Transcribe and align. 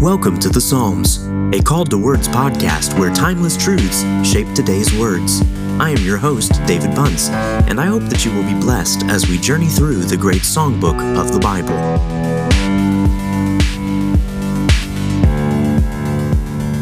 Welcome 0.00 0.38
to 0.38 0.48
the 0.48 0.62
Psalms, 0.62 1.26
a 1.54 1.60
Call 1.62 1.84
to 1.84 1.98
Words 1.98 2.26
podcast 2.26 2.98
where 2.98 3.12
timeless 3.12 3.54
truths 3.54 4.00
shape 4.26 4.50
today's 4.54 4.90
words. 4.98 5.42
I 5.78 5.90
am 5.90 5.98
your 5.98 6.16
host, 6.16 6.52
David 6.64 6.94
Bunce, 6.94 7.28
and 7.28 7.78
I 7.78 7.84
hope 7.84 8.04
that 8.04 8.24
you 8.24 8.32
will 8.32 8.44
be 8.44 8.58
blessed 8.58 9.04
as 9.10 9.28
we 9.28 9.36
journey 9.36 9.68
through 9.68 10.04
the 10.04 10.16
great 10.16 10.40
songbook 10.40 10.98
of 11.20 11.34
the 11.34 11.38
Bible. 11.38 12.49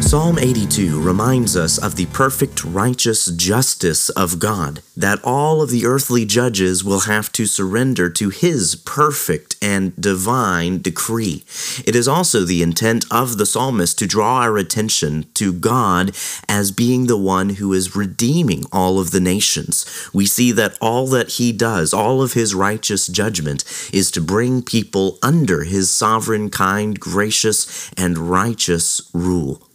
Psalm 0.09 0.39
82 0.39 0.99
reminds 0.99 1.55
us 1.55 1.77
of 1.77 1.95
the 1.95 2.07
perfect 2.07 2.63
righteous 2.63 3.27
justice 3.27 4.09
of 4.09 4.39
God, 4.39 4.81
that 4.97 5.23
all 5.23 5.61
of 5.61 5.69
the 5.69 5.85
earthly 5.85 6.25
judges 6.25 6.83
will 6.83 7.01
have 7.01 7.31
to 7.33 7.45
surrender 7.45 8.09
to 8.09 8.29
His 8.29 8.73
perfect 8.73 9.55
and 9.61 9.95
divine 10.01 10.81
decree. 10.81 11.45
It 11.85 11.95
is 11.95 12.07
also 12.07 12.43
the 12.43 12.63
intent 12.63 13.05
of 13.11 13.37
the 13.37 13.45
psalmist 13.45 13.99
to 13.99 14.07
draw 14.07 14.41
our 14.41 14.57
attention 14.57 15.27
to 15.35 15.53
God 15.53 16.15
as 16.47 16.71
being 16.71 17.05
the 17.05 17.15
one 17.15 17.49
who 17.49 17.71
is 17.71 17.95
redeeming 17.95 18.63
all 18.71 18.99
of 18.99 19.11
the 19.11 19.19
nations. 19.19 20.09
We 20.11 20.25
see 20.25 20.51
that 20.53 20.75
all 20.81 21.05
that 21.09 21.33
He 21.33 21.51
does, 21.51 21.93
all 21.93 22.23
of 22.23 22.33
His 22.33 22.55
righteous 22.55 23.05
judgment, 23.05 23.63
is 23.93 24.09
to 24.09 24.21
bring 24.21 24.63
people 24.63 25.19
under 25.21 25.65
His 25.65 25.91
sovereign, 25.91 26.49
kind, 26.49 26.99
gracious, 26.99 27.91
and 27.95 28.17
righteous 28.17 29.07
rule. 29.13 29.68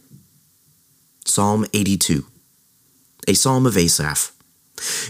Psalm 1.27 1.65
82, 1.73 2.23
a 3.27 3.33
psalm 3.33 3.65
of 3.65 3.75
Asaph. 3.75 4.31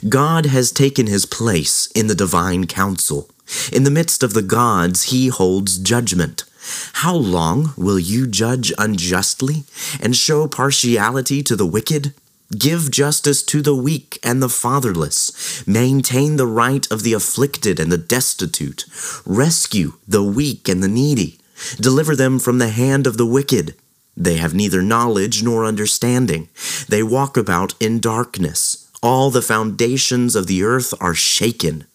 God 0.07 0.45
has 0.45 0.71
taken 0.71 1.07
his 1.07 1.25
place 1.25 1.87
in 1.87 2.07
the 2.07 2.15
divine 2.15 2.67
council. 2.67 3.29
In 3.71 3.83
the 3.83 3.91
midst 3.91 4.23
of 4.23 4.33
the 4.33 4.41
gods, 4.41 5.11
he 5.11 5.27
holds 5.27 5.77
judgment. 5.77 6.45
How 6.93 7.13
long 7.13 7.73
will 7.75 7.99
you 7.99 8.27
judge 8.27 8.71
unjustly 8.77 9.65
and 10.01 10.15
show 10.15 10.47
partiality 10.47 11.43
to 11.43 11.55
the 11.57 11.65
wicked? 11.65 12.13
Give 12.57 12.89
justice 12.89 13.43
to 13.43 13.61
the 13.61 13.75
weak 13.75 14.17
and 14.23 14.41
the 14.41 14.49
fatherless. 14.49 15.67
Maintain 15.67 16.37
the 16.37 16.47
right 16.47 16.89
of 16.89 17.03
the 17.03 17.11
afflicted 17.11 17.77
and 17.77 17.91
the 17.91 17.97
destitute. 17.97 18.85
Rescue 19.25 19.95
the 20.07 20.23
weak 20.23 20.69
and 20.69 20.81
the 20.81 20.87
needy. 20.87 21.39
Deliver 21.75 22.15
them 22.15 22.39
from 22.39 22.59
the 22.59 22.69
hand 22.69 23.05
of 23.05 23.17
the 23.17 23.25
wicked. 23.25 23.75
They 24.17 24.37
have 24.37 24.53
neither 24.53 24.81
knowledge 24.81 25.43
nor 25.43 25.65
understanding. 25.65 26.49
They 26.87 27.03
walk 27.03 27.37
about 27.37 27.73
in 27.79 27.99
darkness. 27.99 28.89
All 29.03 29.29
the 29.29 29.41
foundations 29.41 30.35
of 30.35 30.47
the 30.47 30.63
earth 30.63 30.93
are 30.99 31.13
shaken. 31.13 31.85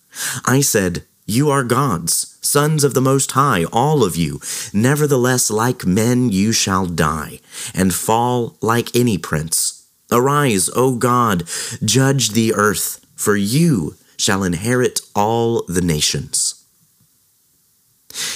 I 0.44 0.60
said, 0.60 1.04
You 1.26 1.50
are 1.50 1.64
gods, 1.64 2.38
sons 2.42 2.84
of 2.84 2.94
the 2.94 3.00
Most 3.00 3.32
High, 3.32 3.64
all 3.64 4.04
of 4.04 4.16
you. 4.16 4.40
Nevertheless, 4.72 5.50
like 5.50 5.86
men 5.86 6.30
you 6.30 6.52
shall 6.52 6.86
die, 6.86 7.40
and 7.74 7.94
fall 7.94 8.56
like 8.60 8.94
any 8.94 9.18
prince. 9.18 9.88
Arise, 10.12 10.68
O 10.74 10.96
God, 10.96 11.44
judge 11.84 12.30
the 12.30 12.52
earth, 12.54 13.04
for 13.16 13.36
you 13.36 13.94
shall 14.16 14.42
inherit 14.42 15.00
all 15.14 15.64
the 15.66 15.80
nations. 15.80 16.59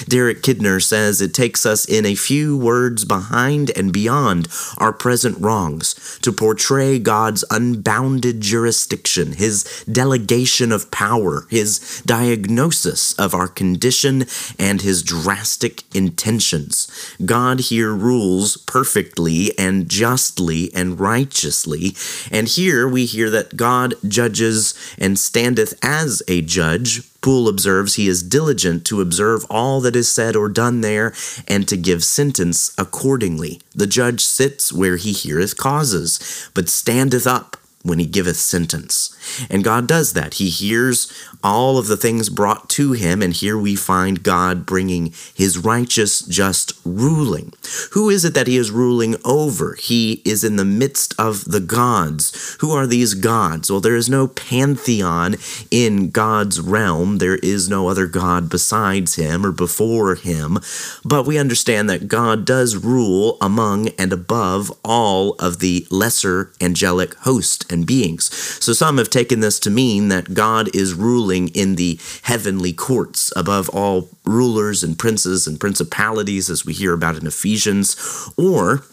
Derek 0.07 0.41
Kidner 0.41 0.81
says 0.81 1.21
it 1.21 1.33
takes 1.33 1.65
us 1.65 1.85
in 1.85 2.05
a 2.05 2.15
few 2.15 2.57
words 2.57 3.05
behind 3.05 3.71
and 3.75 3.91
beyond 3.91 4.47
our 4.77 4.93
present 4.93 5.37
wrongs 5.39 6.19
to 6.21 6.31
portray 6.31 6.99
God's 6.99 7.43
unbounded 7.49 8.41
jurisdiction, 8.41 9.33
his 9.33 9.83
delegation 9.91 10.71
of 10.71 10.91
power, 10.91 11.47
his 11.49 12.01
diagnosis 12.05 13.13
of 13.13 13.33
our 13.33 13.47
condition, 13.47 14.25
and 14.59 14.81
his 14.81 15.03
drastic 15.03 15.83
intentions. 15.95 16.87
God 17.23 17.59
here 17.59 17.93
rules 17.93 18.57
perfectly 18.57 19.57
and 19.57 19.89
justly 19.89 20.73
and 20.73 20.99
righteously, 20.99 21.95
and 22.31 22.47
here 22.47 22.87
we 22.87 23.05
hear 23.05 23.29
that 23.29 23.55
God 23.57 23.95
judges 24.07 24.73
and 24.97 25.17
standeth 25.17 25.73
as 25.83 26.21
a 26.27 26.41
judge 26.41 27.01
Poole 27.21 27.47
observes 27.47 27.95
he 27.95 28.07
is 28.07 28.21
diligent 28.21 28.85
to 28.85 29.01
observe 29.01 29.45
all 29.49 29.81
that 29.81 29.95
is 29.95 30.09
said 30.09 30.35
or 30.35 30.47
done 30.49 30.81
there, 30.81 31.13
and 31.47 31.67
to 31.67 31.77
give 31.77 32.03
sentence 32.03 32.73
accordingly. 32.77 33.61
The 33.73 33.87
judge 33.87 34.23
sits 34.23 34.71
where 34.71 34.97
he 34.97 35.11
heareth 35.11 35.57
causes, 35.57 36.49
but 36.53 36.69
standeth 36.69 37.25
up 37.25 37.57
when 37.85 37.99
he 37.99 38.05
giveth 38.05 38.37
sentence. 38.37 39.15
And 39.49 39.63
God 39.63 39.87
does 39.87 40.13
that. 40.13 40.35
He 40.35 40.49
hears 40.49 41.11
all 41.43 41.77
of 41.77 41.87
the 41.87 41.97
things 41.97 42.29
brought 42.29 42.69
to 42.71 42.93
him, 42.93 43.21
and 43.21 43.31
here 43.31 43.57
we 43.57 43.75
find 43.75 44.23
God 44.23 44.65
bringing 44.65 45.13
his 45.33 45.57
righteous, 45.57 46.21
just 46.21 46.73
ruling. 46.83 47.53
Who 47.91 48.09
is 48.09 48.25
it 48.25 48.33
that 48.33 48.47
he 48.47 48.57
is 48.57 48.71
ruling 48.71 49.15
over? 49.23 49.75
He 49.75 50.23
is 50.25 50.43
in 50.43 50.55
the 50.55 50.65
midst 50.65 51.13
of 51.19 51.45
the 51.45 51.59
gods. 51.59 52.57
Who 52.61 52.71
are 52.71 52.87
these 52.87 53.13
gods? 53.13 53.69
Well, 53.69 53.79
there 53.79 53.95
is 53.95 54.09
no 54.09 54.27
pantheon 54.27 55.35
in 55.69 56.09
God's 56.09 56.59
realm, 56.59 57.19
there 57.19 57.37
is 57.37 57.69
no 57.69 57.87
other 57.87 58.07
God 58.07 58.49
besides 58.49 59.15
him 59.15 59.45
or 59.45 59.51
before 59.51 60.15
him, 60.15 60.57
but 61.03 61.25
we 61.25 61.37
understand 61.37 61.89
that 61.89 62.07
God 62.07 62.45
does 62.45 62.75
rule 62.75 63.37
among 63.39 63.89
and 63.89 64.11
above 64.11 64.71
all 64.83 65.33
of 65.33 65.59
the 65.59 65.85
lesser 65.91 66.51
angelic 66.59 67.13
host 67.15 67.71
and 67.75 67.85
beings. 67.85 68.33
So 68.63 68.73
some 68.73 68.97
have 68.97 69.11
taken 69.11 69.41
this 69.41 69.59
to 69.59 69.69
mean 69.69 70.07
that 70.09 70.33
God 70.33 70.75
is 70.75 70.95
ruling 70.95 71.49
in 71.49 71.75
the 71.75 71.99
heavenly 72.23 72.73
courts 72.73 73.31
above 73.35 73.69
all 73.69 74.09
rulers 74.25 74.83
and 74.83 74.97
princes 74.97 75.45
and 75.45 75.59
principalities, 75.59 76.49
as 76.49 76.65
we 76.65 76.73
hear 76.73 76.93
about 76.93 77.17
in 77.17 77.27
Ephesians, 77.27 77.95
or 78.35 78.83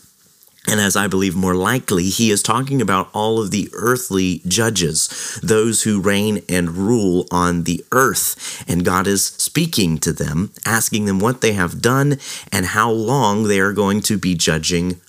and 0.68 0.78
as 0.78 0.94
I 0.94 1.08
believe 1.08 1.34
more 1.34 1.56
likely, 1.56 2.04
he 2.04 2.30
is 2.30 2.42
talking 2.42 2.80
about 2.80 3.10
all 3.12 3.40
of 3.40 3.50
the 3.50 3.68
earthly 3.72 4.42
judges, 4.46 5.40
those 5.42 5.82
who 5.82 6.00
reign 6.00 6.42
and 6.48 6.70
rule 6.70 7.26
on 7.32 7.64
the 7.64 7.84
earth. 7.90 8.64
And 8.68 8.84
God 8.84 9.08
is 9.08 9.24
speaking 9.24 9.98
to 9.98 10.12
them, 10.12 10.52
asking 10.64 11.06
them 11.06 11.18
what 11.18 11.40
they 11.40 11.54
have 11.54 11.82
done 11.82 12.18
and 12.52 12.66
how 12.66 12.90
long 12.92 13.44
they 13.44 13.58
are 13.58 13.72
going 13.72 14.02
to 14.02 14.16
be 14.16 14.36
judging 14.36 15.00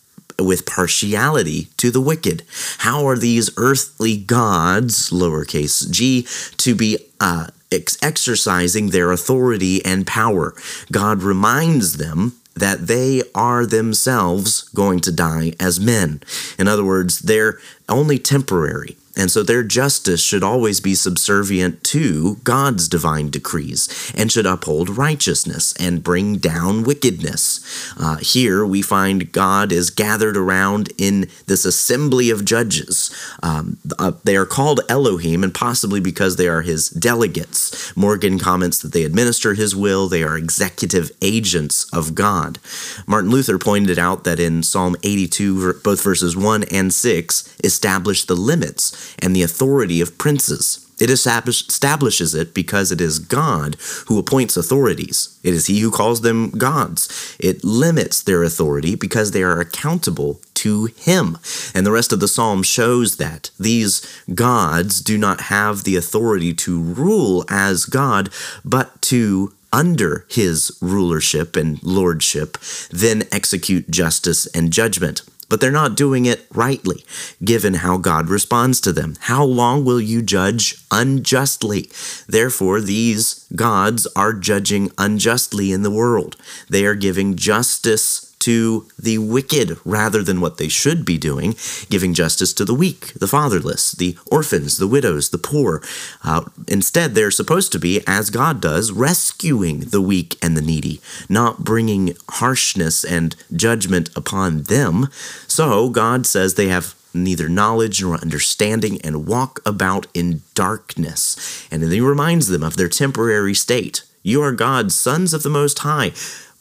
with 0.44 0.66
partiality 0.66 1.70
to 1.78 1.92
the 1.92 2.02
wicked. 2.02 2.44
How 2.80 3.08
are 3.08 3.18
these 3.18 3.50
earthly 3.58 4.18
gods, 4.18 5.10
lowercase 5.10 5.90
g, 5.90 6.28
to 6.58 6.76
be 6.76 6.98
uh, 7.20 7.48
ex- 7.72 7.98
exercising 8.02 8.90
their 8.90 9.12
authority 9.12 9.84
and 9.86 10.06
power? 10.06 10.54
God 10.92 11.24
reminds 11.24 11.98
them 11.98 12.34
that 12.56 12.88
they 12.88 13.24
are 13.34 13.66
themselves 13.66 14.64
going 14.70 15.00
to 15.02 15.12
die 15.12 15.54
as 15.60 15.80
men. 15.80 16.22
In 16.60 16.68
other 16.68 16.84
words, 16.84 17.20
they're 17.20 17.60
only 17.90 18.20
temporary. 18.20 18.96
And 19.16 19.30
so 19.30 19.44
their 19.44 19.64
justice 19.64 20.24
should 20.24 20.44
always 20.44 20.80
be 20.80 20.96
subservient 20.96 21.84
to 21.86 22.38
God's 22.44 22.88
divine 22.88 23.30
decrees 23.30 24.12
and 24.16 24.32
should 24.32 24.48
uphold 24.48 24.90
righteousness 24.90 25.74
and 25.80 26.04
bring 26.04 26.38
down 26.38 26.84
wickedness. 26.84 27.94
Uh, 28.00 28.18
here 28.18 28.66
we 28.66 28.82
find 28.82 29.32
God 29.32 29.72
is 29.72 29.92
gathered 29.92 30.36
around 30.36 30.92
in 30.98 31.30
this 31.46 31.64
assembly 31.64 32.32
of 32.32 32.44
judges. 32.44 33.16
Um, 33.44 33.78
uh, 34.00 34.14
they 34.24 34.36
are 34.36 34.48
called 34.48 34.82
Elohim, 34.90 35.44
and 35.44 35.54
possibly 35.54 36.00
because 36.00 36.36
they 36.36 36.48
are 36.48 36.64
his 36.64 36.90
delegates. 36.90 37.96
Morgan 37.96 38.40
comments 38.40 38.82
that 38.82 38.94
they 38.94 39.04
administer 39.04 39.54
his 39.54 39.76
will, 39.76 40.08
they 40.08 40.24
are 40.24 40.38
executive 40.38 41.12
agents 41.22 41.86
of 41.94 42.16
God. 42.16 42.58
Martin 43.06 43.30
Luther 43.30 43.60
pointed 43.60 44.00
out 44.00 44.24
that 44.24 44.40
in 44.40 44.64
Psalm 44.64 44.96
82, 45.04 45.82
both 45.84 46.04
verses 46.04 46.36
1 46.36 46.64
and 46.72 46.92
6 46.92 47.58
establish 47.64 48.26
the 48.26 48.36
limits 48.36 49.03
and 49.20 49.36
the 49.36 49.44
authority 49.44 50.02
of 50.02 50.18
princes. 50.18 50.80
It 51.00 51.10
establishes 51.10 52.36
it 52.36 52.54
because 52.54 52.92
it 52.92 53.02
is 53.02 53.20
God 53.20 53.76
who 54.08 54.20
appoints 54.20 54.56
authorities. 54.56 55.38
It 55.44 55.54
is 55.54 55.66
He 55.66 55.80
who 55.80 55.92
calls 55.92 56.22
them 56.22 56.52
gods. 56.52 57.36
It 57.40 57.64
limits 57.64 58.22
their 58.22 58.44
authority 58.44 58.96
because 58.96 59.32
they 59.32 59.44
are 59.44 59.60
accountable 59.60 60.40
to 60.56 60.86
Him. 60.86 61.40
And 61.74 61.86
the 61.86 61.92
rest 61.92 62.14
of 62.14 62.20
the 62.20 62.28
psalm 62.28 62.64
shows 62.64 63.18
that 63.18 63.50
these 63.60 64.02
gods 64.34 65.02
do 65.02 65.18
not 65.18 65.42
have 65.42 65.84
the 65.84 65.96
authority 65.96 66.54
to 66.54 66.80
rule 66.80 67.44
as 67.50 67.86
God, 67.86 68.30
but 68.64 69.02
to 69.04 69.52
under 69.74 70.26
his 70.30 70.78
rulership 70.82 71.56
and 71.56 71.82
lordship, 71.84 72.58
then 72.92 73.24
execute 73.32 73.90
justice 73.90 74.46
and 74.48 74.72
judgment 74.72 75.24
but 75.54 75.62
they're 75.62 75.70
not 75.70 75.96
doing 75.96 76.26
it 76.26 76.48
rightly, 76.52 77.06
given 77.44 77.76
how 77.76 77.96
God 77.96 78.28
responds 78.28 78.82
to 78.82 78.92
them. 78.92 79.14
How 79.20 79.44
long 79.44 79.86
will 79.86 80.02
you 80.02 80.24
judge 80.24 80.84
unjustly? 80.90 81.92
Therefore, 82.28 82.82
these 82.82 83.46
gods 83.56 84.08
are 84.16 84.34
judging 84.34 84.92
unjustly 84.98 85.72
in 85.72 85.84
the 85.84 85.92
world. 85.92 86.38
They 86.72 86.88
are 86.88 86.96
giving 86.96 87.36
justice 87.36 88.33
to 88.44 88.88
the 89.00 89.18
wicked 89.18 89.78
rather 89.86 90.22
than 90.22 90.42
what 90.42 90.58
they 90.58 90.68
should 90.68 91.06
be 91.06 91.18
doing, 91.18 91.56
giving 91.90 92.14
justice 92.14 92.54
to 92.54 92.66
the 92.66 92.74
weak, 92.74 93.14
the 93.14 93.28
fatherless, 93.28 93.92
the 93.94 94.18
orphans, 94.30 94.78
the 94.78 94.88
widows, 94.88 95.30
the 95.30 95.38
poor. 95.38 95.82
Uh, 96.24 96.44
instead, 96.68 97.16
they're 97.16 97.32
supposed 97.32 97.72
to 97.72 97.80
be, 97.80 98.02
as 98.06 98.30
God 98.30 98.62
does, 98.62 98.92
rescuing 98.92 99.80
the 99.80 100.02
weak 100.02 100.38
and 100.42 100.58
the 100.58 100.62
needy, 100.62 101.02
not 101.30 101.64
bringing 101.64 102.16
harshness 102.30 103.06
and 103.06 103.36
judgment 103.56 104.10
upon 104.16 104.64
them. 104.64 105.08
So, 105.48 105.90
God 105.90 106.26
says 106.26 106.54
they 106.54 106.68
have 106.68 106.96
neither 107.14 107.48
knowledge 107.48 108.02
nor 108.02 108.16
understanding 108.16 109.00
and 109.02 109.28
walk 109.28 109.62
about 109.66 110.08
in 110.14 110.42
darkness. 110.54 111.68
And 111.72 111.82
then 111.82 111.92
he 111.92 112.02
reminds 112.02 112.48
them 112.48 112.64
of 112.64 112.76
their 112.76 112.90
temporary 112.90 113.54
state. 113.54 114.04
You 114.24 114.42
are 114.42 114.52
God's 114.52 114.96
sons 114.96 115.34
of 115.34 115.44
the 115.44 115.50
Most 115.50 115.80
High. 115.80 116.14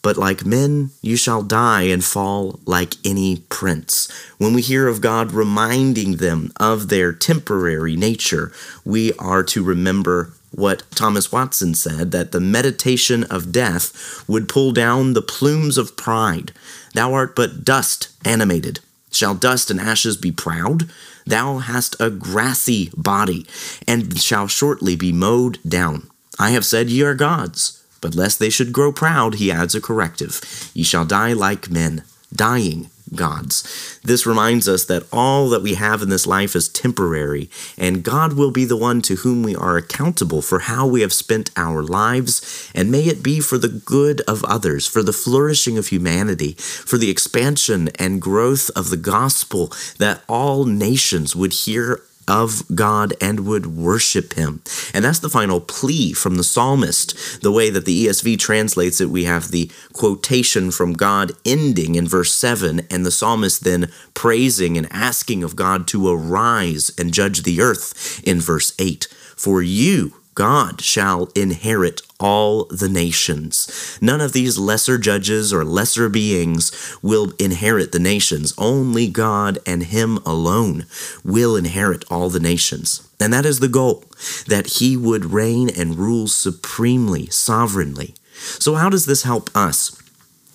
But 0.02 0.16
like 0.16 0.44
men, 0.44 0.90
you 1.00 1.16
shall 1.16 1.42
die 1.42 1.82
and 1.82 2.04
fall 2.04 2.58
like 2.66 2.96
any 3.04 3.44
prince. 3.48 4.10
When 4.36 4.52
we 4.52 4.60
hear 4.60 4.88
of 4.88 5.00
God 5.00 5.32
reminding 5.32 6.16
them 6.16 6.52
of 6.58 6.88
their 6.88 7.12
temporary 7.12 7.96
nature, 7.96 8.52
we 8.84 9.12
are 9.14 9.44
to 9.44 9.62
remember 9.62 10.32
what 10.50 10.82
Thomas 10.90 11.32
Watson 11.32 11.74
said 11.74 12.10
that 12.10 12.32
the 12.32 12.40
meditation 12.40 13.24
of 13.24 13.52
death 13.52 14.24
would 14.28 14.48
pull 14.48 14.72
down 14.72 15.12
the 15.12 15.22
plumes 15.22 15.78
of 15.78 15.96
pride. 15.96 16.52
Thou 16.94 17.14
art 17.14 17.34
but 17.34 17.64
dust 17.64 18.08
animated. 18.24 18.80
Shall 19.10 19.34
dust 19.34 19.70
and 19.70 19.80
ashes 19.80 20.16
be 20.16 20.32
proud? 20.32 20.90
Thou 21.26 21.58
hast 21.58 21.94
a 22.00 22.10
grassy 22.10 22.90
body, 22.96 23.46
and 23.86 24.18
shall 24.18 24.48
shortly 24.48 24.96
be 24.96 25.12
mowed 25.12 25.58
down. 25.66 26.10
I 26.38 26.50
have 26.50 26.66
said 26.66 26.90
ye 26.90 27.02
are 27.02 27.14
gods. 27.14 27.81
But 28.02 28.14
lest 28.14 28.38
they 28.38 28.50
should 28.50 28.72
grow 28.72 28.92
proud, 28.92 29.36
he 29.36 29.50
adds 29.50 29.74
a 29.74 29.80
corrective 29.80 30.42
Ye 30.74 30.82
shall 30.84 31.06
die 31.06 31.32
like 31.32 31.70
men, 31.70 32.04
dying 32.34 32.90
gods. 33.14 34.00
This 34.02 34.26
reminds 34.26 34.68
us 34.68 34.84
that 34.86 35.06
all 35.12 35.48
that 35.50 35.62
we 35.62 35.74
have 35.74 36.02
in 36.02 36.08
this 36.08 36.26
life 36.26 36.56
is 36.56 36.68
temporary, 36.68 37.50
and 37.76 38.02
God 38.02 38.34
will 38.34 38.50
be 38.50 38.64
the 38.64 38.76
one 38.76 39.02
to 39.02 39.16
whom 39.16 39.42
we 39.42 39.54
are 39.54 39.76
accountable 39.76 40.42
for 40.42 40.60
how 40.60 40.86
we 40.86 41.02
have 41.02 41.12
spent 41.12 41.50
our 41.56 41.82
lives, 41.82 42.70
and 42.74 42.90
may 42.90 43.02
it 43.02 43.22
be 43.22 43.40
for 43.40 43.58
the 43.58 43.68
good 43.68 44.20
of 44.22 44.44
others, 44.44 44.86
for 44.86 45.02
the 45.02 45.12
flourishing 45.12 45.78
of 45.78 45.88
humanity, 45.88 46.52
for 46.54 46.98
the 46.98 47.10
expansion 47.10 47.88
and 47.98 48.22
growth 48.22 48.70
of 48.74 48.90
the 48.90 48.96
gospel, 48.96 49.72
that 49.98 50.22
all 50.28 50.64
nations 50.64 51.36
would 51.36 51.52
hear 51.52 52.02
of 52.28 52.62
God 52.74 53.14
and 53.20 53.46
would 53.46 53.66
worship 53.66 54.34
him. 54.34 54.62
And 54.94 55.04
that's 55.04 55.18
the 55.18 55.28
final 55.28 55.60
plea 55.60 56.12
from 56.12 56.36
the 56.36 56.44
psalmist. 56.44 57.42
The 57.42 57.52
way 57.52 57.70
that 57.70 57.84
the 57.84 58.06
ESV 58.06 58.38
translates 58.38 59.00
it, 59.00 59.10
we 59.10 59.24
have 59.24 59.50
the 59.50 59.70
quotation 59.92 60.70
from 60.70 60.92
God 60.92 61.32
ending 61.44 61.94
in 61.94 62.06
verse 62.06 62.34
7, 62.34 62.86
and 62.90 63.04
the 63.04 63.10
psalmist 63.10 63.64
then 63.64 63.90
praising 64.14 64.76
and 64.76 64.88
asking 64.92 65.42
of 65.42 65.56
God 65.56 65.86
to 65.88 66.08
arise 66.08 66.90
and 66.98 67.12
judge 67.12 67.42
the 67.42 67.60
earth 67.60 68.22
in 68.24 68.40
verse 68.40 68.72
8. 68.78 69.06
For 69.36 69.62
you, 69.62 70.14
God 70.34 70.80
shall 70.80 71.28
inherit 71.34 72.00
all 72.18 72.64
the 72.66 72.88
nations. 72.88 73.98
None 74.00 74.20
of 74.20 74.32
these 74.32 74.58
lesser 74.58 74.96
judges 74.96 75.52
or 75.52 75.64
lesser 75.64 76.08
beings 76.08 76.96
will 77.02 77.32
inherit 77.38 77.92
the 77.92 77.98
nations. 77.98 78.54
Only 78.56 79.08
God 79.08 79.58
and 79.66 79.82
Him 79.84 80.18
alone 80.18 80.86
will 81.24 81.56
inherit 81.56 82.04
all 82.10 82.30
the 82.30 82.40
nations. 82.40 83.08
And 83.20 83.32
that 83.32 83.44
is 83.44 83.60
the 83.60 83.68
goal, 83.68 84.04
that 84.46 84.78
He 84.78 84.96
would 84.96 85.26
reign 85.26 85.68
and 85.68 85.96
rule 85.96 86.28
supremely, 86.28 87.26
sovereignly. 87.26 88.14
So, 88.34 88.74
how 88.74 88.88
does 88.88 89.06
this 89.06 89.22
help 89.24 89.54
us? 89.54 89.98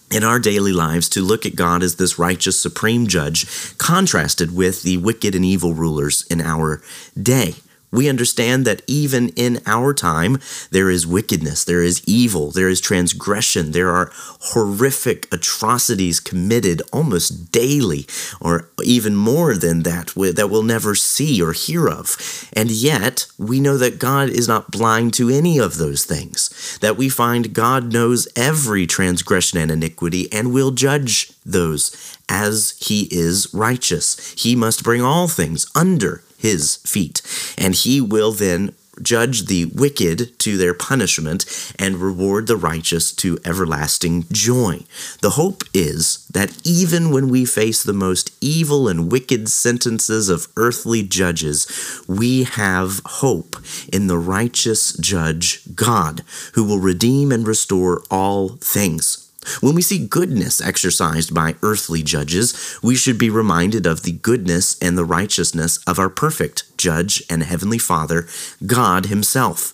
in 0.10 0.24
our 0.24 0.40
daily 0.40 0.72
lives 0.72 1.10
to 1.10 1.22
look 1.22 1.46
at 1.46 1.58
God 1.58 1.84
as 1.84 1.96
this 1.96 2.18
righteous 2.18 2.58
supreme 2.60 3.08
judge, 3.08 3.46
contrasted 3.78 4.56
with 4.56 4.84
the 4.84 4.96
wicked 4.96 5.36
and 5.36 5.44
evil 5.44 5.74
rulers 5.74 6.26
in 6.30 6.40
our 6.40 6.82
day. 7.22 7.56
We 7.90 8.10
understand 8.10 8.66
that 8.66 8.82
even 8.86 9.30
in 9.30 9.62
our 9.66 9.94
time, 9.94 10.40
there 10.72 10.90
is 10.90 11.08
wickedness, 11.08 11.64
there 11.64 11.82
is 11.82 12.04
evil, 12.06 12.52
there 12.52 12.68
is 12.68 12.82
transgression, 12.82 13.72
there 13.72 13.92
are 13.92 14.12
horrific 14.14 15.34
atrocities 15.34 16.20
committed 16.20 16.82
almost 16.92 17.50
daily, 17.52 18.06
or 18.42 18.70
even 18.84 19.16
more 19.16 19.56
than 19.56 19.84
that, 19.84 20.08
that 20.36 20.50
we'll 20.50 20.64
never 20.64 20.96
see 20.96 21.42
or 21.42 21.54
hear 21.54 21.88
of. 21.88 22.18
And 22.52 22.70
yet, 22.70 23.28
we 23.38 23.62
know 23.62 23.78
that 23.78 24.00
God 24.00 24.30
is 24.30 24.50
not 24.50 24.70
blind 24.70 25.14
to 25.14 25.30
any 25.30 25.58
of 25.58 25.78
those 25.78 26.04
things, 26.04 26.78
that 26.82 26.98
we 26.98 27.08
find 27.08 27.54
God 27.54 27.94
knows 27.94 28.28
every 28.36 28.86
transgression 28.86 29.60
and 29.60 29.72
iniquity 29.72 30.32
and 30.34 30.52
will 30.52 30.72
judge 30.72 31.32
those 31.46 32.18
as 32.28 32.76
he 32.80 33.08
is 33.12 33.54
righteous. 33.54 34.34
He 34.38 34.58
must 34.58 34.84
bring 34.84 35.02
all 35.02 35.30
things 35.30 35.66
under 35.74 36.22
his 36.48 36.78
feet. 36.78 37.22
And 37.58 37.76
he 37.76 38.00
will 38.00 38.32
then 38.32 38.74
judge 39.02 39.46
the 39.46 39.66
wicked 39.66 40.38
to 40.40 40.58
their 40.58 40.74
punishment 40.74 41.46
and 41.78 41.98
reward 41.98 42.48
the 42.48 42.58
righteous 42.58 43.12
to 43.12 43.38
everlasting 43.46 44.26
joy. 44.32 44.80
The 45.22 45.32
hope 45.32 45.64
is 45.74 46.26
that 46.34 46.58
even 46.64 47.12
when 47.12 47.30
we 47.30 47.46
face 47.46 47.84
the 47.84 47.94
most 47.94 48.36
evil 48.42 48.88
and 48.88 49.12
wicked 49.12 49.50
sentences 49.50 50.30
of 50.30 50.48
earthly 50.56 51.04
judges, 51.04 51.68
we 52.08 52.44
have 52.44 53.02
hope 53.06 53.58
in 53.92 54.08
the 54.08 54.18
righteous 54.18 54.94
judge 54.94 55.62
God, 55.76 56.24
who 56.54 56.64
will 56.64 56.80
redeem 56.80 57.32
and 57.32 57.48
restore 57.48 58.02
all 58.10 58.50
things. 58.60 59.27
When 59.62 59.76
we 59.76 59.82
see 59.82 60.08
goodness 60.08 60.62
exercised 60.62 61.34
by 61.34 61.56
earthly 61.62 62.04
judges, 62.04 62.78
we 62.84 62.96
should 62.96 63.18
be 63.18 63.30
reminded 63.30 63.86
of 63.86 64.04
the 64.04 64.14
goodness 64.14 64.78
and 64.80 64.98
the 64.98 65.06
righteousness 65.06 65.80
of 65.86 66.00
our 66.00 66.10
perfect 66.10 66.78
judge 66.78 67.24
and 67.30 67.44
heavenly 67.44 67.78
Father, 67.78 68.28
God 68.66 69.08
Himself. 69.08 69.74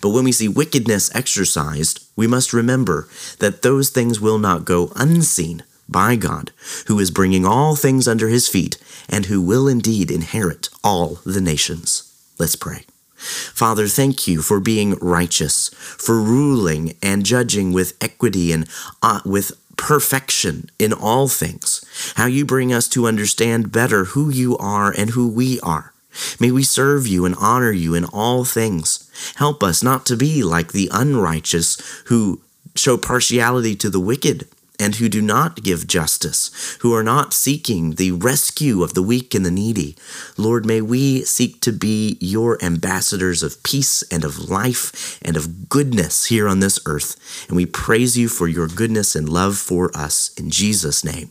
But 0.00 0.10
when 0.10 0.24
we 0.24 0.32
see 0.32 0.48
wickedness 0.48 1.14
exercised, 1.14 2.06
we 2.16 2.26
must 2.26 2.52
remember 2.52 3.08
that 3.38 3.62
those 3.62 3.90
things 3.90 4.20
will 4.20 4.38
not 4.38 4.64
go 4.64 4.92
unseen 4.96 5.62
by 5.88 6.16
God, 6.16 6.52
who 6.86 6.98
is 6.98 7.10
bringing 7.10 7.44
all 7.44 7.76
things 7.76 8.08
under 8.08 8.28
His 8.28 8.48
feet 8.48 8.78
and 9.08 9.26
who 9.26 9.42
will 9.42 9.68
indeed 9.68 10.10
inherit 10.10 10.68
all 10.82 11.18
the 11.26 11.40
nations. 11.40 12.10
Let's 12.38 12.56
pray. 12.56 12.84
Father, 13.24 13.88
thank 13.88 14.28
you 14.28 14.42
for 14.42 14.60
being 14.60 14.94
righteous, 15.00 15.70
for 15.74 16.20
ruling 16.20 16.96
and 17.02 17.24
judging 17.24 17.72
with 17.72 17.96
equity 18.00 18.52
and 18.52 18.68
uh, 19.02 19.20
with 19.24 19.52
perfection 19.76 20.70
in 20.78 20.92
all 20.92 21.28
things. 21.28 21.84
How 22.16 22.26
you 22.26 22.44
bring 22.44 22.72
us 22.72 22.88
to 22.88 23.06
understand 23.06 23.72
better 23.72 24.04
who 24.04 24.30
you 24.30 24.56
are 24.58 24.92
and 24.92 25.10
who 25.10 25.28
we 25.28 25.60
are. 25.60 25.92
May 26.38 26.50
we 26.50 26.62
serve 26.62 27.06
you 27.06 27.24
and 27.24 27.34
honor 27.38 27.72
you 27.72 27.94
in 27.94 28.04
all 28.04 28.44
things. 28.44 29.10
Help 29.36 29.62
us 29.62 29.82
not 29.82 30.06
to 30.06 30.16
be 30.16 30.42
like 30.42 30.72
the 30.72 30.88
unrighteous 30.92 32.02
who 32.06 32.40
show 32.76 32.96
partiality 32.96 33.74
to 33.76 33.90
the 33.90 34.00
wicked, 34.00 34.48
and 34.78 34.96
who 34.96 35.08
do 35.08 35.22
not 35.22 35.62
give 35.62 35.86
justice, 35.86 36.76
who 36.80 36.94
are 36.94 37.02
not 37.02 37.32
seeking 37.32 37.92
the 37.92 38.12
rescue 38.12 38.82
of 38.82 38.94
the 38.94 39.02
weak 39.02 39.34
and 39.34 39.44
the 39.44 39.50
needy. 39.50 39.96
Lord, 40.36 40.66
may 40.66 40.80
we 40.80 41.22
seek 41.22 41.60
to 41.60 41.72
be 41.72 42.16
your 42.20 42.62
ambassadors 42.62 43.42
of 43.42 43.62
peace 43.62 44.02
and 44.10 44.24
of 44.24 44.50
life 44.50 45.18
and 45.22 45.36
of 45.36 45.68
goodness 45.68 46.26
here 46.26 46.48
on 46.48 46.60
this 46.60 46.78
earth. 46.86 47.16
And 47.48 47.56
we 47.56 47.66
praise 47.66 48.16
you 48.18 48.28
for 48.28 48.48
your 48.48 48.68
goodness 48.68 49.14
and 49.14 49.28
love 49.28 49.56
for 49.56 49.96
us. 49.96 50.32
In 50.36 50.50
Jesus' 50.50 51.04
name, 51.04 51.30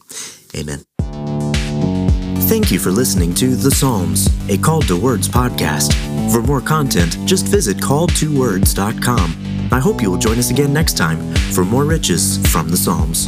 amen. 0.56 0.86
Thank 2.48 2.72
you 2.72 2.80
for 2.80 2.92
listening 2.92 3.34
to 3.36 3.56
The 3.56 3.72
Psalms, 3.72 4.28
a 4.50 4.58
Call 4.58 4.82
to 4.84 5.00
Words 5.00 5.28
podcast. 5.28 5.94
For 6.32 6.42
more 6.42 6.62
content, 6.62 7.18
just 7.26 7.48
visit 7.48 7.78
calltowords.com. 7.78 9.53
I 9.74 9.80
hope 9.80 10.04
you 10.04 10.12
will 10.12 10.20
join 10.20 10.38
us 10.38 10.52
again 10.52 10.72
next 10.72 10.98
time 10.98 11.34
for 11.52 11.66
more 11.66 11.84
riches 11.84 12.38
from 12.52 12.70
the 12.70 12.78
Psalms. 12.78 13.28